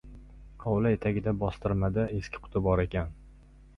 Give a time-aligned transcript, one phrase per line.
[0.69, 3.17] Hovli etagidagi bostir- mada eski quti bor ekan.